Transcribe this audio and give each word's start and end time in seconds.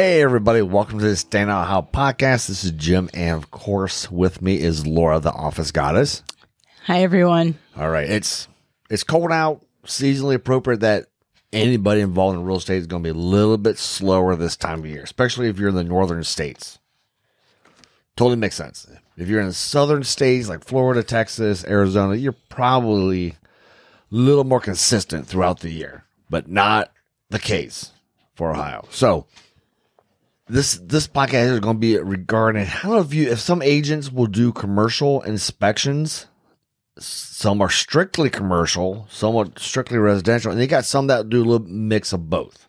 Hey, 0.00 0.22
everybody, 0.22 0.62
welcome 0.62 1.00
to 1.00 1.04
the 1.04 1.16
Stand 1.16 1.50
Out 1.50 1.62
Ohio 1.62 1.82
podcast. 1.82 2.46
This 2.46 2.62
is 2.62 2.70
Jim, 2.70 3.10
and 3.12 3.36
of 3.36 3.50
course, 3.50 4.08
with 4.08 4.40
me 4.40 4.60
is 4.60 4.86
Laura, 4.86 5.18
the 5.18 5.32
office 5.32 5.72
goddess. 5.72 6.22
Hi, 6.84 7.02
everyone. 7.02 7.58
All 7.76 7.90
right, 7.90 8.08
it's 8.08 8.46
it's 8.88 9.02
cold 9.02 9.32
out, 9.32 9.66
seasonally 9.86 10.36
appropriate 10.36 10.82
that 10.82 11.06
anybody 11.52 12.00
involved 12.00 12.38
in 12.38 12.44
real 12.44 12.58
estate 12.58 12.76
is 12.76 12.86
going 12.86 13.02
to 13.02 13.12
be 13.12 13.18
a 13.18 13.20
little 13.20 13.58
bit 13.58 13.76
slower 13.76 14.36
this 14.36 14.56
time 14.56 14.78
of 14.78 14.86
year, 14.86 15.02
especially 15.02 15.48
if 15.48 15.58
you're 15.58 15.70
in 15.70 15.74
the 15.74 15.82
northern 15.82 16.22
states. 16.22 16.78
Totally 18.16 18.36
makes 18.36 18.54
sense. 18.54 18.88
If 19.16 19.26
you're 19.26 19.40
in 19.40 19.48
the 19.48 19.52
southern 19.52 20.04
states 20.04 20.48
like 20.48 20.62
Florida, 20.62 21.02
Texas, 21.02 21.64
Arizona, 21.64 22.14
you're 22.14 22.36
probably 22.48 23.30
a 23.30 23.34
little 24.12 24.44
more 24.44 24.60
consistent 24.60 25.26
throughout 25.26 25.58
the 25.58 25.72
year, 25.72 26.04
but 26.30 26.46
not 26.46 26.92
the 27.30 27.40
case 27.40 27.90
for 28.36 28.52
Ohio. 28.52 28.86
So, 28.92 29.26
this 30.48 30.76
this 30.82 31.06
podcast 31.06 31.52
is 31.52 31.60
going 31.60 31.76
to 31.76 31.80
be 31.80 31.98
regarding 31.98 32.64
how 32.64 32.98
if 32.98 33.12
you 33.12 33.30
if 33.30 33.40
some 33.40 33.62
agents 33.62 34.10
will 34.10 34.26
do 34.26 34.52
commercial 34.52 35.22
inspections 35.22 36.26
some 36.98 37.60
are 37.60 37.70
strictly 37.70 38.30
commercial 38.30 39.06
some 39.10 39.36
are 39.36 39.46
strictly 39.56 39.98
residential 39.98 40.50
and 40.50 40.60
they 40.60 40.66
got 40.66 40.84
some 40.84 41.06
that 41.08 41.28
do 41.28 41.42
a 41.42 41.44
little 41.44 41.66
mix 41.66 42.12
of 42.12 42.28
both. 42.30 42.66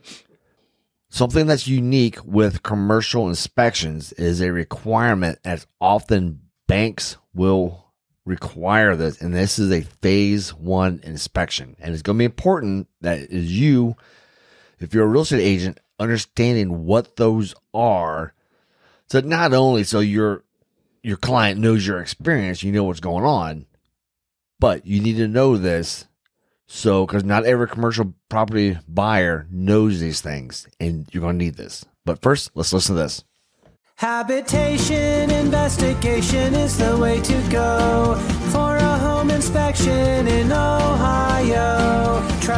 Something 1.12 1.48
that's 1.48 1.68
unique 1.68 2.24
with 2.24 2.62
commercial 2.62 3.28
inspections 3.28 4.14
is 4.14 4.42
a 4.42 4.52
requirement 4.52 5.40
as 5.44 5.66
often 5.82 6.42
banks 6.68 7.18
will 7.34 7.86
require 8.26 8.96
this 8.96 9.20
and 9.22 9.34
this 9.34 9.58
is 9.58 9.72
a 9.72 9.82
phase 9.82 10.54
one 10.54 11.00
inspection. 11.04 11.76
And 11.80 11.94
it's 11.94 12.04
going 12.04 12.18
to 12.18 12.20
be 12.20 12.26
important 12.26 12.88
that 13.02 13.20
is 13.20 13.52
you 13.52 13.96
if 14.80 14.94
you're 14.94 15.06
a 15.06 15.08
real 15.08 15.24
estate 15.24 15.42
agent 15.42 15.80
understanding 16.00 16.86
what 16.86 17.16
those 17.18 17.54
are. 17.74 18.34
So 19.10 19.20
not 19.22 19.54
only 19.54 19.84
so 19.84 20.00
your 20.00 20.44
your 21.02 21.18
client 21.18 21.60
knows 21.60 21.88
your 21.88 22.00
experience 22.00 22.62
you 22.62 22.72
know 22.72 22.84
what's 22.84 23.00
going 23.00 23.24
on 23.24 23.66
but 24.60 24.86
you 24.86 25.02
need 25.02 25.18
to 25.18 25.28
know 25.28 25.58
this. 25.58 26.06
So 26.68 27.06
because 27.06 27.24
not 27.24 27.46
every 27.46 27.68
commercial 27.68 28.14
property 28.30 28.78
buyer 28.88 29.48
knows 29.50 30.00
these 30.00 30.22
things 30.22 30.68
and 30.80 31.08
you're 31.12 31.22
going 31.22 31.40
to 31.40 31.46
need 31.46 31.56
this. 31.56 31.86
But 32.06 32.22
first 32.22 32.52
let's 32.54 32.74
listen 32.74 32.96
to 32.96 33.02
this. 33.02 33.24
Habitation 33.96 35.30
investigation 35.30 36.54
is 36.54 36.78
the 36.78 36.96
way 36.98 37.20
to 37.22 37.50
go 37.50 38.09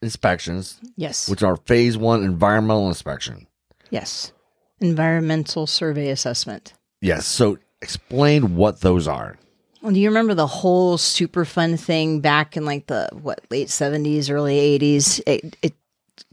inspections 0.03 0.79
Yes. 0.95 1.27
which 1.27 1.41
are 1.41 1.55
phase 1.57 1.97
one 1.97 2.23
environmental 2.23 2.87
inspection 2.87 3.47
yes. 3.89 4.31
Environmental 4.79 5.65
survey 5.65 6.09
assessment. 6.11 6.73
yes 7.01 7.25
so 7.25 7.57
explain 7.83 8.55
what 8.55 8.81
those 8.81 9.07
are 9.07 9.37
Well, 9.81 9.93
do 9.93 9.99
you 9.99 10.09
remember 10.09 10.33
the 10.33 10.47
whole 10.47 10.97
Superfund 10.97 11.79
thing 11.79 12.21
back 12.21 12.57
in 12.57 12.65
like 12.65 12.87
the 12.87 13.09
what 13.11 13.41
late 13.51 13.69
seventies, 13.69 14.29
early 14.29 14.57
eighties? 14.57 15.19
It 15.27 15.55
it 15.61 15.73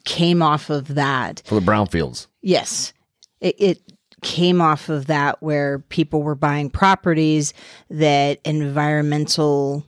came 0.04 0.40
off 0.40 0.70
of 0.70 0.94
that. 0.94 1.42
for 1.44 1.60
the 1.60 1.66
brownfields 1.66 2.26
Yes. 2.42 2.92
It, 3.40 3.56
it 3.58 3.82
came 4.22 4.60
off 4.60 4.88
of 4.88 5.06
that 5.06 5.42
where 5.42 5.78
people 5.78 6.22
were 6.22 6.34
buying 6.34 6.70
properties 6.70 7.54
that 7.88 8.40
environmental 8.44 9.84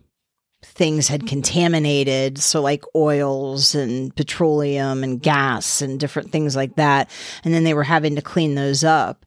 things 0.65 1.09
had 1.09 1.27
contaminated. 1.27 2.39
So, 2.39 2.61
like 2.63 2.85
oils 2.95 3.75
and 3.75 4.15
petroleum 4.15 5.05
and 5.05 5.21
gas 5.21 5.83
and 5.83 6.01
different 6.01 6.31
things 6.33 6.57
like 6.57 6.77
that. 6.77 7.11
And 7.45 7.53
then 7.53 7.65
they 7.65 7.75
were 7.75 7.85
having 7.85 8.17
to 8.17 8.23
clean 8.23 8.55
those 8.55 8.85
up. 8.85 9.27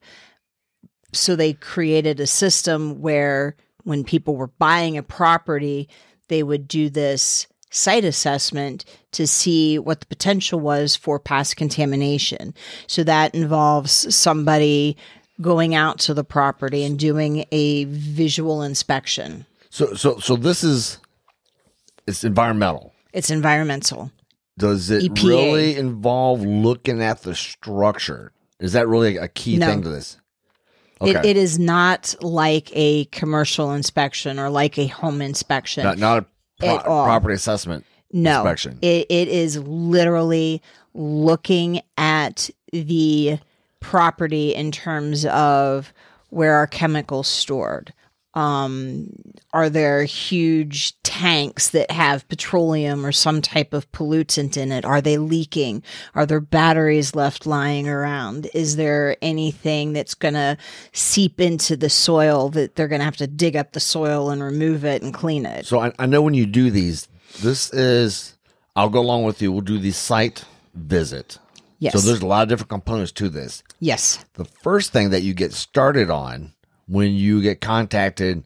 So, 1.18 1.36
they 1.36 1.54
created 1.54 2.20
a 2.20 2.28
system 2.28 3.02
where 3.02 3.56
when 3.84 4.04
people 4.04 4.36
were 4.36 4.48
buying 4.48 4.98
a 4.98 5.04
property, 5.04 5.88
they 6.28 6.44
would 6.44 6.68
do 6.68 6.90
this 6.90 7.48
site 7.70 8.06
assessment 8.06 8.86
to 9.12 9.28
see 9.28 9.78
what 9.78 10.00
the 10.00 10.06
potential 10.06 10.60
was 10.60 10.96
for 10.96 11.20
past 11.20 11.56
contamination. 11.58 12.54
So 12.88 13.04
that 13.04 13.36
involves 13.36 14.16
somebody 14.16 14.98
going 15.42 15.76
out 15.76 16.00
to 16.00 16.14
the 16.14 16.24
property 16.24 16.84
and 16.84 16.98
doing 16.98 17.46
a 17.52 17.84
visual 17.86 18.62
inspection. 18.62 19.46
So 19.70 19.94
so 19.94 20.20
so 20.20 20.36
this 20.36 20.64
is 20.64 21.00
it's 22.08 22.24
environmental. 22.24 22.94
It's 23.14 23.30
environmental. 23.30 24.12
Does 24.58 24.90
it 24.90 25.12
EPA. 25.12 25.28
really 25.28 25.76
involve 25.76 26.42
looking 26.42 27.02
at 27.02 27.24
the 27.24 27.36
structure? 27.36 28.32
Is 28.60 28.72
that 28.74 28.88
really 28.88 29.18
a 29.18 29.28
key 29.28 29.58
No. 29.58 29.68
thing 29.68 29.82
to 29.84 29.90
this? 29.90 30.18
It, 31.02 31.26
it 31.26 31.38
is 31.38 31.60
not 31.60 32.16
like 32.22 32.70
a 32.74 33.06
commercial 33.06 33.74
inspection 33.74 34.40
or 34.40 34.50
like 34.50 34.78
a 34.78 34.88
home 34.88 35.22
inspection. 35.22 35.84
not 35.84 35.98
not 35.98 36.26
a 36.62 36.80
pro- 36.80 37.04
property 37.04 37.36
assessment 37.36 37.86
no, 38.12 38.40
inspection. 38.42 38.80
It, 38.82 39.08
it 39.10 39.28
is 39.28 39.58
literally 39.58 40.62
looking 40.94 41.82
at 41.98 42.50
the 42.72 43.40
property 43.82 44.56
in 44.56 44.72
terms 44.72 45.26
of 45.26 45.94
where 46.30 46.54
are 46.56 46.68
chemicals 46.68 47.28
stored. 47.28 47.94
Um, 48.36 49.10
are 49.54 49.70
there 49.70 50.04
huge 50.04 51.02
tanks 51.04 51.70
that 51.70 51.90
have 51.90 52.28
petroleum 52.28 53.06
or 53.06 53.14
some 53.14 53.42
type 53.42 53.74
of 53.74 53.90
pollutant 53.94 54.58
in 54.58 54.74
it? 54.74 54.84
Are 54.84 55.00
they 55.00 55.18
leaking? 55.18 55.84
Are 56.14 56.26
there 56.26 56.42
batteries 56.42 57.16
left 57.16 57.46
lying 57.46 57.88
around? 57.88 58.50
Is 58.54 58.76
there 58.76 59.16
anything 59.22 59.94
that's 59.94 60.14
going 60.14 60.34
to 60.34 60.58
seep 60.92 61.40
into 61.40 61.78
the 61.78 61.90
soil 61.90 62.50
that 62.50 62.76
they're 62.76 62.90
going 62.90 63.00
to 63.00 63.06
have 63.06 63.18
to 63.18 63.28
dig 63.28 63.56
up 63.56 63.72
the 63.72 63.80
soil 63.80 64.30
and 64.30 64.44
remove 64.44 64.84
it 64.84 65.02
and 65.02 65.14
clean 65.14 65.46
it? 65.46 65.66
so 65.66 65.80
I, 65.80 65.94
I 65.98 66.06
know 66.06 66.22
when 66.22 66.34
you 66.34 66.46
do 66.46 66.70
these, 66.70 67.08
this 67.42 67.72
is 67.74 68.36
I'll 68.76 68.90
go 68.90 69.00
along 69.00 69.24
with 69.24 69.42
you. 69.42 69.52
We'll 69.52 69.62
do 69.62 69.80
the 69.80 69.92
site 69.92 70.44
visit. 70.74 71.40
Yes. 71.80 71.94
So 71.94 72.00
there's 72.00 72.22
a 72.22 72.26
lot 72.26 72.44
of 72.44 72.50
different 72.50 72.70
components 72.70 73.12
to 73.14 73.30
this. 73.30 73.64
yes. 73.80 74.26
the 74.34 74.46
first 74.46 74.92
thing 74.92 75.12
that 75.12 75.24
you 75.24 75.34
get 75.34 75.54
started 75.54 76.10
on 76.10 76.54
when 76.88 77.14
you 77.14 77.42
get 77.42 77.62
contacted 77.62 78.44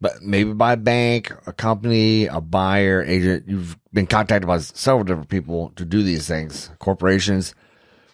but 0.00 0.22
maybe 0.22 0.52
by 0.52 0.72
a 0.72 0.76
bank 0.76 1.32
a 1.46 1.52
company 1.52 2.26
a 2.26 2.40
buyer 2.40 3.02
agent 3.02 3.44
you've 3.46 3.76
been 3.92 4.06
contacted 4.06 4.46
by 4.46 4.58
several 4.58 5.04
different 5.04 5.28
people 5.28 5.72
to 5.76 5.84
do 5.84 6.02
these 6.02 6.26
things. 6.28 6.70
Corporations 6.78 7.54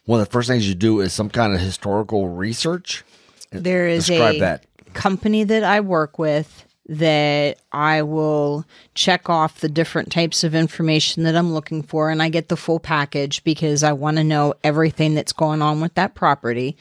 one 0.07 0.21
of 0.21 0.27
the 0.27 0.33
first 0.33 0.49
things 0.49 0.69
you 0.69 0.75
do 0.75 1.01
is 1.01 1.13
some 1.13 1.29
kind 1.29 1.53
of 1.53 1.61
historical 1.61 2.29
research. 2.29 3.05
There 3.51 3.89
is 3.89 4.07
describe 4.07 4.37
a 4.37 4.41
that. 4.41 4.67
company 4.95 5.45
that 5.45 5.65
I 5.65 5.81
work 5.81 6.19
with 6.19 6.65
that 6.89 7.59
I 7.73 8.03
will 8.03 8.65
check 8.95 9.29
off 9.29 9.59
the 9.59 9.69
different 9.69 10.13
types 10.13 10.45
of 10.45 10.55
information 10.55 11.25
that 11.25 11.35
I'm 11.35 11.53
looking 11.53 11.83
for 11.83 12.11
and 12.11 12.23
I 12.23 12.29
get 12.29 12.49
the 12.49 12.57
full 12.57 12.79
package 12.79 13.43
because 13.43 13.83
I 13.83 13.93
want 13.93 14.19
to 14.19 14.25
know 14.25 14.55
everything 14.63 15.15
that's 15.15 15.33
going 15.33 15.63
on 15.63 15.81
with 15.81 15.95
that 15.95 16.15
property. 16.15 16.77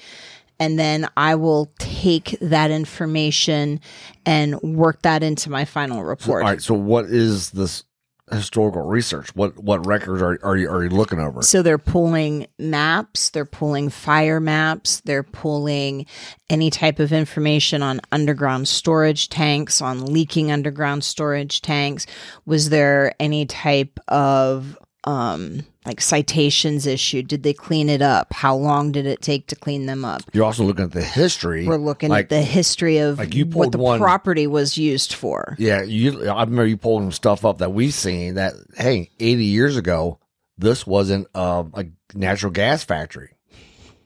And 0.59 0.79
then 0.79 1.07
I 1.17 1.35
will 1.35 1.71
take 1.79 2.37
that 2.41 2.71
information 2.71 3.79
and 4.25 4.59
work 4.61 5.01
that 5.03 5.23
into 5.23 5.49
my 5.49 5.65
final 5.65 6.03
report. 6.03 6.43
All 6.43 6.49
right. 6.49 6.61
so 6.61 6.73
what 6.73 7.05
is 7.05 7.51
this 7.51 7.83
historical 8.31 8.81
research 8.81 9.35
what 9.35 9.55
what 9.63 9.85
records 9.85 10.19
are, 10.19 10.39
are 10.41 10.57
you 10.57 10.67
are 10.67 10.83
you 10.83 10.89
looking 10.89 11.19
over 11.19 11.43
So 11.43 11.61
they're 11.61 11.77
pulling 11.77 12.47
maps, 12.57 13.29
they're 13.29 13.45
pulling 13.45 13.89
fire 13.89 14.39
maps, 14.39 15.01
they're 15.01 15.21
pulling 15.21 16.07
any 16.49 16.71
type 16.71 16.99
of 16.99 17.13
information 17.13 17.83
on 17.83 18.01
underground 18.11 18.67
storage 18.67 19.29
tanks, 19.29 19.79
on 19.79 20.05
leaking 20.05 20.51
underground 20.51 21.03
storage 21.03 21.61
tanks. 21.61 22.07
Was 22.45 22.69
there 22.69 23.13
any 23.19 23.45
type 23.45 23.99
of 24.07 24.75
um, 25.05 25.63
like 25.85 26.01
citations 26.01 26.87
issued? 26.87 27.27
Did 27.27 27.43
they 27.43 27.53
clean 27.53 27.89
it 27.89 28.01
up? 28.01 28.33
How 28.33 28.55
long 28.55 28.91
did 28.91 29.05
it 29.05 29.21
take 29.21 29.47
to 29.47 29.55
clean 29.55 29.85
them 29.85 30.03
up? 30.03 30.21
You're 30.33 30.45
also 30.45 30.63
looking 30.63 30.85
at 30.85 30.91
the 30.91 31.03
history. 31.03 31.67
We're 31.67 31.77
looking 31.77 32.09
like, 32.09 32.25
at 32.25 32.29
the 32.29 32.41
history 32.41 32.97
of 32.97 33.19
like 33.19 33.35
you 33.35 33.45
what 33.45 33.71
the 33.71 33.77
one- 33.77 33.99
property 33.99 34.47
was 34.47 34.77
used 34.77 35.13
for. 35.13 35.55
Yeah, 35.59 35.83
you. 35.83 36.27
I 36.27 36.41
remember 36.41 36.65
you 36.65 36.77
pulling 36.77 37.11
stuff 37.11 37.45
up 37.45 37.59
that 37.59 37.71
we've 37.71 37.93
seen 37.93 38.35
that 38.35 38.53
hey, 38.75 39.11
eighty 39.19 39.45
years 39.45 39.77
ago, 39.77 40.19
this 40.57 40.85
wasn't 40.87 41.33
um, 41.35 41.71
a 41.75 41.85
natural 42.17 42.51
gas 42.51 42.83
factory. 42.83 43.31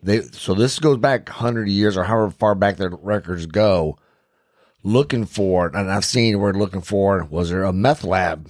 They 0.03 0.21
so 0.21 0.53
this 0.53 0.79
goes 0.79 0.97
back 0.97 1.29
hundred 1.29 1.69
years 1.69 1.97
or 1.97 2.03
however 2.03 2.29
far 2.29 2.55
back 2.55 2.77
their 2.77 2.89
records 2.89 3.45
go. 3.45 3.97
Looking 4.81 5.25
for, 5.25 5.67
and 5.75 5.91
I've 5.91 6.05
seen 6.05 6.39
we're 6.39 6.53
looking 6.53 6.79
for. 6.79 7.25
Was 7.25 7.49
there 7.49 7.63
a 7.63 7.73
meth 7.73 8.05
lab 8.05 8.49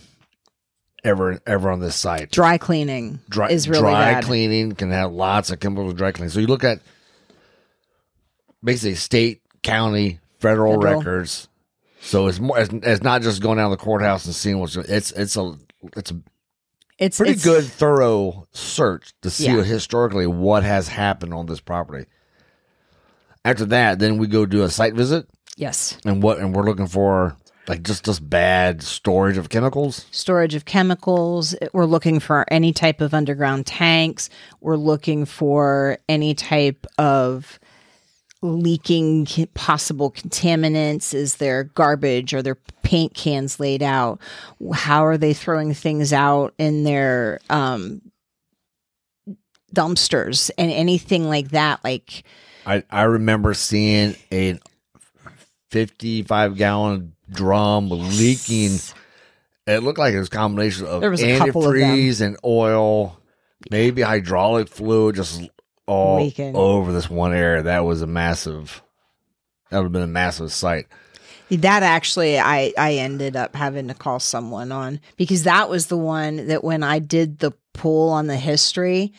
ever 1.03 1.39
ever 1.45 1.69
on 1.69 1.79
this 1.79 1.95
site? 1.95 2.31
Dry 2.31 2.57
cleaning 2.57 3.19
Dry, 3.29 3.49
is 3.49 3.67
really 3.69 3.81
dry 3.81 4.13
bad. 4.13 4.23
cleaning 4.25 4.73
can 4.75 4.91
have 4.91 5.11
lots 5.11 5.49
of 5.51 5.59
chemicals. 5.59 5.93
Dry 5.93 6.11
cleaning. 6.11 6.29
So 6.29 6.39
you 6.39 6.47
look 6.47 6.63
at 6.63 6.79
basically 8.63 8.95
state, 8.95 9.41
county, 9.63 10.19
federal, 10.39 10.81
Federal. 10.81 10.99
records. 10.99 11.47
So 12.01 12.27
it's 12.27 12.39
more. 12.39 12.57
It's, 12.59 12.73
it's 12.73 13.03
not 13.03 13.21
just 13.21 13.41
going 13.41 13.57
down 13.57 13.69
to 13.71 13.75
the 13.77 13.83
courthouse 13.83 14.25
and 14.25 14.33
seeing 14.33 14.59
what's. 14.59 14.75
It's 14.77 15.11
it's 15.11 15.35
a 15.35 15.55
it's 15.97 16.11
a 16.11 16.21
It's 16.97 17.17
pretty 17.17 17.31
it's- 17.33 17.43
good, 17.45 17.63
thorough 17.65 18.47
search 18.51 19.13
to 19.21 19.29
see 19.29 19.47
Yeah. 19.47 19.63
historically 19.63 20.27
what 20.27 20.63
has 20.63 20.87
happened 20.87 21.33
on 21.33 21.45
this 21.45 21.59
property. 21.59 22.05
After 23.45 23.65
that, 23.65 23.99
then 23.99 24.17
we 24.17 24.27
go 24.27 24.45
do 24.45 24.63
a 24.63 24.69
site 24.69 24.93
visit 24.93 25.25
Yes, 25.57 25.97
and 26.05 26.21
what 26.23 26.39
and 26.39 26.53
we're 26.55 26.63
looking 26.63 26.87
for 26.87 27.35
like 27.69 27.83
just 27.83 28.03
just 28.03 28.27
bad 28.27 28.81
storage 28.81 29.37
of 29.37 29.49
chemicals. 29.49 30.07
storage 30.11 30.55
of 30.55 30.65
chemicals. 30.65 31.55
We're 31.71 31.85
looking 31.85 32.19
for 32.19 32.43
any 32.49 32.73
type 32.73 32.99
of 32.99 33.13
underground 33.13 33.67
tanks. 33.67 34.29
We're 34.59 34.75
looking 34.75 35.25
for 35.25 35.99
any 36.09 36.33
type 36.33 36.87
of 36.97 37.59
leaking 38.41 39.27
possible 39.53 40.11
contaminants. 40.11 41.13
Is 41.13 41.35
there 41.35 41.65
garbage? 41.65 42.33
Are 42.33 42.41
there 42.41 42.57
paint 42.81 43.13
cans 43.13 43.59
laid 43.59 43.83
out? 43.83 44.19
How 44.73 45.05
are 45.05 45.17
they 45.17 45.33
throwing 45.33 45.75
things 45.75 46.11
out 46.11 46.55
in 46.57 46.85
their 46.85 47.39
um, 47.51 48.01
dumpsters 49.75 50.49
and 50.57 50.71
anything 50.71 51.29
like 51.29 51.49
that? 51.49 51.83
Like 51.83 52.23
I 52.65 52.83
I 52.89 53.03
remember 53.03 53.53
seeing 53.53 54.15
a 54.31 54.57
55 55.69 56.55
gallon 56.57 57.13
drum 57.31 57.89
leaking. 57.89 58.79
It 59.67 59.83
looked 59.83 59.99
like 59.99 60.13
it 60.13 60.19
was 60.19 60.27
a 60.29 60.31
combination 60.31 60.85
of 60.85 61.01
There 61.01 61.11
was 61.11 61.21
a 61.21 61.37
couple 61.37 61.67
of 61.67 61.73
them. 61.75 61.81
antifreeze 61.95 62.21
and 62.21 62.37
oil, 62.43 63.19
maybe 63.69 64.01
hydraulic 64.01 64.67
fluid, 64.67 65.15
just 65.15 65.47
all 65.85 66.23
Leaking. 66.23 66.55
over 66.55 66.91
this 66.91 67.09
one 67.09 67.33
area. 67.33 67.63
That 67.63 67.85
was 67.85 68.01
a 68.01 68.07
massive. 68.07 68.81
That 69.69 69.77
would 69.77 69.85
have 69.85 69.91
been 69.91 70.01
a 70.01 70.07
massive 70.07 70.51
site. 70.51 70.87
That 71.51 71.81
actually, 71.81 72.37
I 72.39 72.73
I 72.77 72.93
ended 72.95 73.35
up 73.35 73.55
having 73.55 73.87
to 73.87 73.95
call 73.95 74.19
someone 74.19 74.71
on 74.71 74.99
because 75.17 75.43
that 75.43 75.67
was 75.69 75.87
the 75.87 75.97
one 75.97 76.47
that 76.47 76.63
when 76.63 76.83
I 76.83 76.99
did 76.99 77.39
the 77.39 77.53
pull 77.73 78.09
on 78.09 78.27
the 78.27 78.37
history, 78.37 79.13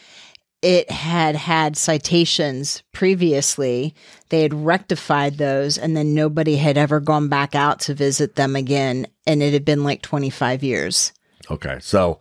it 0.63 0.91
had 0.91 1.37
had 1.37 1.77
citations 1.77 2.83
previously. 2.93 3.95
They 4.29 4.43
had 4.43 4.53
rectified 4.53 5.39
those, 5.39 5.79
and 5.79 5.97
then 5.97 6.15
nobody 6.15 6.57
had 6.57 6.77
ever 6.77 7.01
gone 7.01 7.29
back 7.29 7.55
out 7.55 7.81
to 7.81 7.95
visit 7.95 8.37
them 8.37 8.57
again, 8.57 9.07
and 9.27 9.43
it 9.43 9.53
had 9.53 9.65
been 9.65 9.85
like 9.85 10.03
twenty 10.03 10.31
five 10.31 10.63
years. 10.63 11.13
Okay, 11.51 11.79
so 11.81 12.21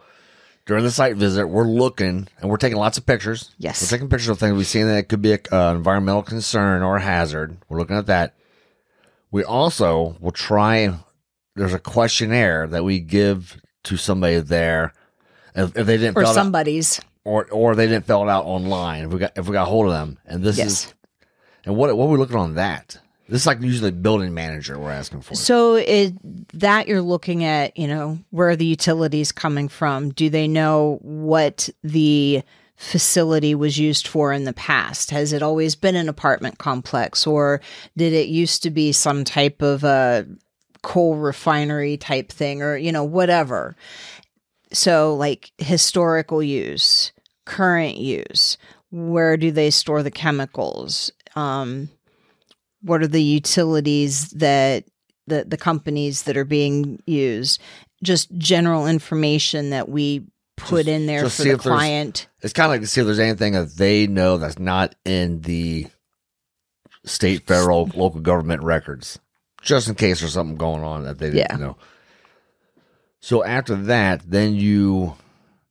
during 0.65 0.83
the 0.83 0.91
site 0.91 1.15
visit, 1.15 1.47
we're 1.47 1.67
looking 1.67 2.27
and 2.39 2.49
we're 2.49 2.57
taking 2.57 2.77
lots 2.77 2.97
of 2.97 3.05
pictures. 3.05 3.55
Yes. 3.57 3.81
we're 3.81 3.97
taking 3.97 4.07
pictures 4.07 4.29
of 4.29 4.39
things 4.39 4.55
we 4.55 4.63
see 4.63 4.83
that 4.83 5.09
could 5.09 5.21
be 5.21 5.33
an 5.33 5.39
uh, 5.51 5.73
environmental 5.75 6.21
concern 6.21 6.83
or 6.83 6.97
a 6.97 7.01
hazard. 7.01 7.57
We're 7.67 7.79
looking 7.79 7.97
at 7.97 8.05
that. 8.05 8.35
We 9.31 9.43
also 9.43 10.15
will 10.19 10.31
try. 10.31 10.93
There's 11.55 11.73
a 11.73 11.79
questionnaire 11.79 12.67
that 12.67 12.83
we 12.83 12.99
give 12.99 13.59
to 13.85 13.97
somebody 13.97 14.39
there. 14.39 14.93
If, 15.55 15.75
if 15.75 15.87
they 15.87 15.97
didn't 15.97 16.17
Or 16.17 16.21
it 16.21 16.27
out, 16.27 16.35
somebody's 16.35 17.01
or 17.29 17.47
or 17.51 17.75
they 17.75 17.87
didn't 17.87 18.05
fill 18.05 18.23
it 18.23 18.29
out 18.29 18.45
online, 18.45 19.05
if 19.05 19.11
we 19.11 19.19
got 19.19 19.37
if 19.37 19.47
we 19.47 19.53
got 19.53 19.67
hold 19.67 19.87
of 19.87 19.93
them, 19.93 20.17
and 20.25 20.43
this 20.43 20.57
yes. 20.57 20.67
is 20.67 20.93
and 21.65 21.75
what 21.75 21.95
what 21.95 22.05
are 22.05 22.09
we 22.09 22.17
looking 22.17 22.37
on 22.37 22.55
that? 22.55 22.97
This 23.27 23.41
is 23.41 23.47
like 23.47 23.61
usually 23.61 23.91
building 23.91 24.33
manager 24.33 24.79
we're 24.79 24.91
asking 24.91 25.21
for. 25.21 25.35
So 25.35 25.75
it 25.75 26.13
that 26.57 26.87
you're 26.87 27.01
looking 27.01 27.43
at, 27.43 27.77
you 27.77 27.87
know, 27.87 28.19
where 28.31 28.49
are 28.49 28.55
the 28.55 28.65
utilities 28.65 29.31
coming 29.31 29.67
from? 29.67 30.09
Do 30.09 30.29
they 30.29 30.47
know 30.47 30.97
what 31.01 31.69
the 31.83 32.41
facility 32.75 33.53
was 33.53 33.77
used 33.77 34.07
for 34.07 34.33
in 34.33 34.45
the 34.45 34.53
past? 34.53 35.11
Has 35.11 35.31
it 35.31 35.43
always 35.43 35.75
been 35.75 35.95
an 35.95 36.09
apartment 36.09 36.57
complex 36.57 37.27
or 37.27 37.61
did 37.95 38.13
it 38.13 38.29
used 38.29 38.63
to 38.63 38.71
be 38.71 38.91
some 38.91 39.23
type 39.23 39.61
of 39.61 39.83
a 39.83 40.25
coal 40.81 41.15
refinery 41.15 41.97
type 41.97 42.31
thing 42.31 42.61
or, 42.61 42.77
you 42.77 42.91
know, 42.91 43.03
whatever. 43.03 43.75
So 44.71 45.15
like 45.15 45.51
historical 45.57 46.43
use, 46.43 47.11
current 47.49 47.97
use, 47.97 48.57
where 48.91 49.37
do 49.37 49.51
they 49.51 49.69
store 49.71 50.03
the 50.03 50.11
chemicals? 50.11 51.11
Um 51.35 51.89
what 52.81 53.01
are 53.01 53.07
the 53.07 53.21
utilities 53.23 54.29
that 54.31 54.85
the 55.27 55.43
the 55.45 55.57
companies 55.57 56.23
that 56.23 56.37
are 56.37 56.45
being 56.45 57.01
used 57.05 57.61
just 58.01 58.33
general 58.37 58.87
information 58.87 59.71
that 59.71 59.89
we 59.89 60.25
put 60.55 60.85
Just- 60.85 60.87
in 60.87 61.05
there 61.05 61.27
for 61.29 61.43
the 61.43 61.57
client 61.57 62.27
It's 62.41 62.53
kind 62.53 62.65
of 62.65 62.71
like 62.71 62.81
to 62.81 62.87
see 62.87 63.01
if 63.01 63.05
there's 63.05 63.19
anything 63.19 63.53
that 63.53 63.75
they 63.75 64.07
know 64.07 64.37
that's 64.37 64.57
not 64.59 64.95
in 65.05 65.41
the 65.41 65.87
state, 67.05 67.45
federal, 67.47 67.89
local 67.95 68.21
government 68.21 68.63
records, 68.63 69.19
just 69.61 69.87
in 69.89 69.95
case 69.95 70.19
there's 70.21 70.33
something 70.33 70.57
going 70.57 70.83
on 70.83 71.03
that 71.03 71.17
they 71.19 71.27
didn't 71.31 71.47
Yeah. 71.51 71.55
know. 71.57 71.77
So 73.21 73.43
after 73.43 73.75
that, 73.75 74.21
then 74.29 74.55
you, 74.55 75.15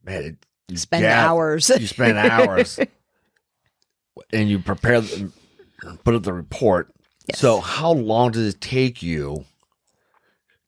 man, 0.04 0.22
it, 0.24 0.46
you 0.68 0.76
spend 0.76 1.02
gather- 1.02 1.28
hours 1.28 1.70
You 1.70 1.86
spend 1.86 2.18
hours, 2.18 2.78
and 4.32 4.48
you 4.48 4.58
prepare, 4.58 5.00
the, 5.00 5.32
put 6.04 6.14
up 6.14 6.22
the 6.22 6.32
report. 6.32 6.92
Yes. 7.28 7.38
So 7.40 7.60
how 7.60 7.92
long 7.92 8.32
does 8.32 8.54
it 8.54 8.60
take 8.60 9.02
you? 9.02 9.44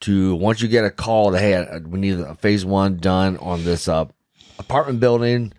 To 0.04 0.34
once 0.34 0.62
you 0.62 0.68
get 0.68 0.86
a 0.86 0.90
call 0.90 1.32
to 1.32 1.38
hey, 1.38 1.52
uh, 1.54 1.78
we 1.80 1.98
need 2.00 2.18
a 2.18 2.34
phase 2.34 2.64
one 2.64 2.96
done 2.96 3.36
on 3.36 3.64
this 3.64 3.86
uh, 3.86 4.06
apartment 4.58 4.98
building, 4.98 5.52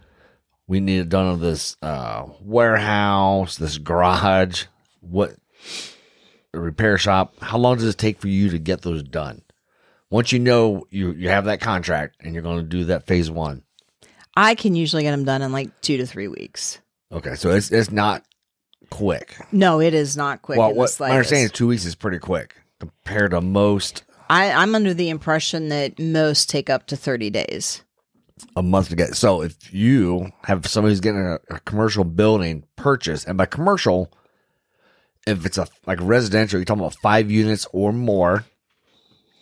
we 0.65 0.79
need 0.79 0.97
it 0.97 1.09
done 1.09 1.27
on 1.27 1.39
this 1.39 1.77
uh, 1.83 2.25
warehouse, 2.41 3.57
this 3.57 3.77
garage, 3.77 4.65
what 4.99 5.35
the 6.53 6.59
repair 6.59 6.97
shop. 6.97 7.35
How 7.39 7.59
long 7.59 7.75
does 7.77 7.85
it 7.85 7.99
take 7.99 8.19
for 8.19 8.29
you 8.29 8.49
to 8.49 8.57
get 8.57 8.81
those 8.81 9.03
done? 9.03 9.43
Once 10.09 10.31
you 10.31 10.39
know 10.39 10.87
you 10.89 11.11
you 11.11 11.29
have 11.29 11.45
that 11.45 11.61
contract 11.61 12.15
and 12.21 12.33
you're 12.33 12.41
going 12.41 12.57
to 12.57 12.63
do 12.63 12.85
that 12.85 13.05
phase 13.05 13.29
one. 13.29 13.61
I 14.35 14.55
can 14.55 14.75
usually 14.75 15.03
get 15.03 15.11
them 15.11 15.25
done 15.25 15.41
in 15.41 15.51
like 15.51 15.69
two 15.81 15.97
to 15.97 16.05
three 16.05 16.27
weeks 16.27 16.79
Okay, 17.13 17.35
so 17.35 17.49
it's 17.49 17.71
it's 17.71 17.91
not 17.91 18.23
quick. 18.89 19.35
no 19.51 19.81
it 19.81 19.93
is 19.93 20.15
not 20.15 20.41
quick 20.41 20.57
well, 20.57 20.73
what 20.73 20.95
my 20.99 21.11
understanding 21.11 21.45
is 21.45 21.51
two 21.51 21.67
weeks 21.67 21.85
is 21.85 21.95
pretty 21.95 22.19
quick 22.19 22.55
compared 22.79 23.31
to 23.31 23.41
most 23.41 24.03
I, 24.29 24.51
i'm 24.51 24.75
under 24.75 24.93
the 24.93 25.09
impression 25.09 25.69
that 25.69 25.99
most 25.99 26.49
take 26.49 26.69
up 26.69 26.87
to 26.87 26.95
30 26.97 27.29
days 27.29 27.83
a 28.55 28.63
month 28.63 28.89
to 28.89 28.95
get. 28.95 29.15
So 29.15 29.43
if 29.43 29.71
you 29.73 30.31
have 30.45 30.65
somebody 30.65 30.91
who's 30.93 30.99
getting 30.99 31.21
a, 31.21 31.39
a 31.49 31.59
commercial 31.59 32.03
building 32.03 32.63
purchase, 32.75 33.23
and 33.23 33.37
by 33.37 33.45
commercial, 33.45 34.11
if 35.27 35.45
it's 35.45 35.59
a 35.59 35.67
like 35.85 35.99
residential, 36.01 36.59
you're 36.59 36.65
talking 36.65 36.81
about 36.81 36.95
five 36.95 37.29
units 37.29 37.67
or 37.71 37.93
more, 37.93 38.43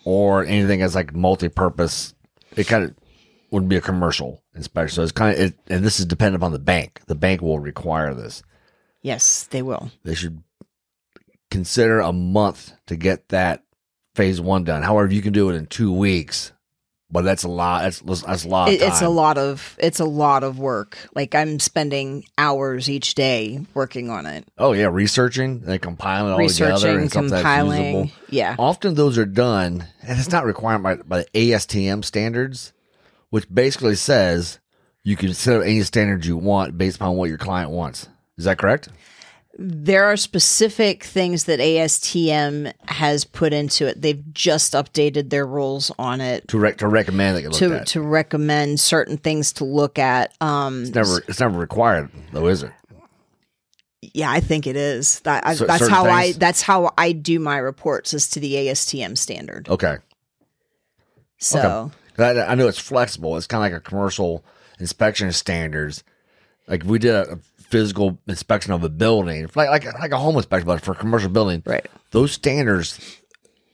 or 0.03 0.43
anything 0.43 0.81
that's 0.81 0.95
like 0.95 1.15
multi-purpose, 1.15 2.13
it 2.57 2.67
kind 2.67 2.83
of 2.83 2.95
wouldn't 3.51 3.69
be 3.69 3.77
a 3.77 3.81
commercial 3.81 4.43
inspection. 4.55 4.95
So 4.95 5.03
it's 5.03 5.11
kind 5.11 5.35
of, 5.37 5.43
it, 5.45 5.59
and 5.67 5.83
this 5.83 5.99
is 5.99 6.05
dependent 6.05 6.41
upon 6.41 6.51
the 6.51 6.59
bank. 6.59 7.01
The 7.07 7.15
bank 7.15 7.41
will 7.41 7.59
require 7.59 8.13
this. 8.13 8.43
yes 9.01 9.45
they 9.45 9.61
will 9.61 9.91
They 10.03 10.15
should 10.15 10.43
consider 11.51 11.99
a 11.99 12.11
month 12.13 12.73
to 12.87 12.95
get 12.95 13.29
that 13.29 13.63
phase 14.15 14.39
one 14.41 14.63
done. 14.63 14.83
However, 14.83 15.11
you 15.11 15.21
can 15.21 15.33
do 15.33 15.49
it 15.49 15.55
in 15.55 15.65
two 15.65 15.91
weeks, 15.93 16.51
but 17.11 17.23
that's 17.23 17.43
a 17.43 17.47
lot. 17.47 17.81
That's 17.83 18.01
that's 18.01 18.45
a 18.45 18.47
lot. 18.47 18.69
It's 18.71 19.01
a 19.01 19.09
lot 19.09 19.37
of 19.37 19.75
it's 19.79 19.99
a 19.99 20.05
lot 20.05 20.43
of 20.43 20.59
work 20.59 20.97
like 21.15 21.33
i'm 21.33 21.59
spending 21.59 22.23
hours 22.37 22.87
each 22.89 23.15
day 23.15 23.65
working 23.73 24.09
on 24.11 24.25
it 24.27 24.45
Oh 24.57 24.73
yeah, 24.73 24.89
researching, 24.91 25.61
they 25.61 25.79
compiling 25.79 26.33
it 26.33 26.43
all 26.43 26.49
together 26.49 26.99
and 26.99 27.11
compiling 27.11 28.11
yeah 28.29 28.55
Often 28.59 28.93
those 28.95 29.17
are 29.17 29.25
done, 29.25 29.85
and 30.03 30.19
it's 30.19 30.31
not 30.31 30.45
required 30.45 30.83
by, 30.83 30.95
by 30.97 31.19
the 31.19 31.25
ASTM 31.33 32.05
standards, 32.05 32.73
which 33.29 33.45
basically 33.53 33.95
says 33.95 34.59
you 35.03 35.15
can 35.15 35.33
set 35.33 35.57
up 35.57 35.63
any 35.63 35.81
standards 35.81 36.27
you 36.27 36.37
want 36.37 36.77
based 36.77 36.97
upon 36.97 37.15
what 37.15 37.29
your 37.29 37.37
client 37.37 37.71
wants. 37.71 38.07
Is 38.37 38.45
that 38.45 38.57
correct? 38.57 38.89
there 39.61 40.05
are 40.05 40.15
specific 40.15 41.03
things 41.03 41.43
that 41.43 41.59
ASTM 41.59 42.71
has 42.87 43.25
put 43.25 43.51
into 43.51 43.87
it. 43.87 44.01
They've 44.01 44.23
just 44.33 44.71
updated 44.71 45.31
their 45.31 45.45
rules 45.45 45.91
on 45.99 46.21
it 46.21 46.47
To 46.47 46.57
rec- 46.57 46.77
to 46.77 46.87
recommend 46.87 47.35
that 47.35 47.41
you 47.41 47.49
look 47.49 47.59
to 47.59 47.83
to 47.83 48.01
recommend 48.01 48.79
certain 48.79 49.17
things 49.17 49.51
to 49.53 49.65
look 49.65 49.99
at. 49.99 50.33
Um, 50.39 50.83
it's 50.83 50.95
never 50.95 51.23
it's 51.27 51.39
never 51.41 51.59
required 51.59 52.09
though, 52.31 52.47
is 52.47 52.63
it? 52.63 52.71
yeah, 54.01 54.31
I 54.31 54.39
think 54.39 54.65
it 54.65 54.77
is. 54.77 55.19
That 55.21 55.45
I, 55.45 55.55
that's 55.55 55.89
how 55.89 56.05
I 56.05 56.31
that's 56.31 56.61
how 56.61 56.93
I 56.97 57.11
do 57.11 57.37
my 57.37 57.57
reports 57.57 58.13
is 58.13 58.29
to 58.29 58.39
the 58.39 58.53
ASTM 58.53 59.17
standard. 59.17 59.67
Okay. 59.67 59.97
So 61.39 61.59
'Cause 61.61 61.91
I, 62.21 62.51
I 62.51 62.55
know 62.55 62.67
it's 62.67 62.79
flexible. 62.79 63.37
It's 63.37 63.47
kind 63.47 63.63
of 63.63 63.71
like 63.71 63.81
a 63.81 63.83
commercial 63.83 64.43
inspection 64.79 65.31
standards. 65.31 66.03
Like 66.67 66.83
we 66.83 66.99
did 66.99 67.13
a, 67.13 67.33
a 67.33 67.37
physical 67.59 68.19
inspection 68.27 68.73
of 68.73 68.83
a 68.83 68.89
building, 68.89 69.47
like 69.55 69.69
like 69.69 69.85
like 69.99 70.11
a 70.11 70.17
home 70.17 70.35
inspection, 70.35 70.67
but 70.67 70.81
for 70.81 70.91
a 70.91 70.95
commercial 70.95 71.29
building. 71.29 71.63
Right. 71.65 71.85
Those 72.11 72.31
standards, 72.31 73.19